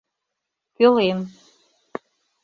[0.75, 1.19] Пӧлем.